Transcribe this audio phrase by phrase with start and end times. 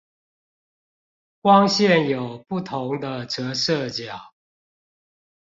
[1.41, 4.33] 光線有不同的折射角